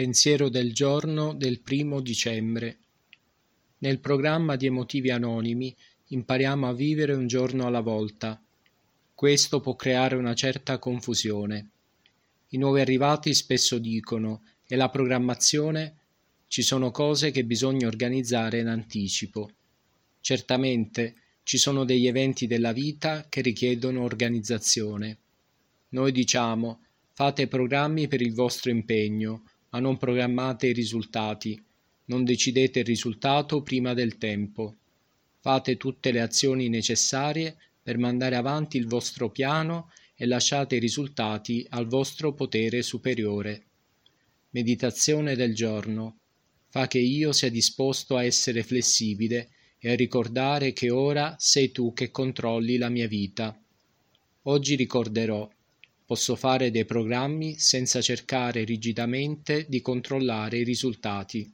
Pensiero 0.00 0.48
del 0.48 0.72
giorno 0.72 1.34
del 1.34 1.60
primo 1.60 2.00
dicembre. 2.00 2.78
Nel 3.80 3.98
programma 3.98 4.56
di 4.56 4.64
Emotivi 4.64 5.10
Anonimi 5.10 5.76
impariamo 6.06 6.66
a 6.66 6.72
vivere 6.72 7.12
un 7.12 7.26
giorno 7.26 7.66
alla 7.66 7.82
volta. 7.82 8.42
Questo 9.14 9.60
può 9.60 9.76
creare 9.76 10.16
una 10.16 10.32
certa 10.32 10.78
confusione. 10.78 11.68
I 12.48 12.56
nuovi 12.56 12.80
arrivati 12.80 13.34
spesso 13.34 13.76
dicono 13.76 14.40
e 14.66 14.74
la 14.74 14.88
programmazione 14.88 15.96
ci 16.46 16.62
sono 16.62 16.90
cose 16.90 17.30
che 17.30 17.44
bisogna 17.44 17.86
organizzare 17.86 18.60
in 18.60 18.68
anticipo. 18.68 19.50
Certamente 20.22 21.14
ci 21.42 21.58
sono 21.58 21.84
degli 21.84 22.06
eventi 22.06 22.46
della 22.46 22.72
vita 22.72 23.26
che 23.28 23.42
richiedono 23.42 24.02
organizzazione. 24.02 25.18
Noi 25.90 26.10
diciamo 26.10 26.84
fate 27.12 27.48
programmi 27.48 28.08
per 28.08 28.22
il 28.22 28.32
vostro 28.32 28.70
impegno, 28.70 29.42
ma 29.70 29.78
non 29.80 29.96
programmate 29.96 30.68
i 30.68 30.72
risultati, 30.72 31.62
non 32.06 32.24
decidete 32.24 32.80
il 32.80 32.84
risultato 32.84 33.62
prima 33.62 33.94
del 33.94 34.18
tempo. 34.18 34.76
Fate 35.38 35.76
tutte 35.76 36.10
le 36.12 36.20
azioni 36.20 36.68
necessarie 36.68 37.56
per 37.82 37.98
mandare 37.98 38.36
avanti 38.36 38.76
il 38.76 38.86
vostro 38.86 39.30
piano 39.30 39.90
e 40.14 40.26
lasciate 40.26 40.76
i 40.76 40.80
risultati 40.80 41.64
al 41.70 41.86
vostro 41.86 42.34
potere 42.34 42.82
superiore. 42.82 43.64
Meditazione 44.50 45.34
del 45.34 45.54
giorno. 45.54 46.18
Fa 46.68 46.86
che 46.86 46.98
io 46.98 47.32
sia 47.32 47.50
disposto 47.50 48.16
a 48.16 48.24
essere 48.24 48.62
flessibile 48.62 49.50
e 49.78 49.92
a 49.92 49.96
ricordare 49.96 50.72
che 50.72 50.90
ora 50.90 51.36
sei 51.38 51.70
tu 51.70 51.94
che 51.94 52.10
controlli 52.10 52.76
la 52.76 52.90
mia 52.90 53.08
vita. 53.08 53.58
Oggi 54.42 54.74
ricorderò 54.74 55.48
Posso 56.10 56.34
fare 56.34 56.72
dei 56.72 56.84
programmi 56.84 57.60
senza 57.60 58.00
cercare 58.00 58.64
rigidamente 58.64 59.66
di 59.68 59.80
controllare 59.80 60.58
i 60.58 60.64
risultati. 60.64 61.48